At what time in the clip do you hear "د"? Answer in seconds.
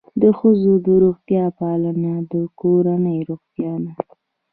0.21-0.23, 0.85-0.87, 2.31-2.33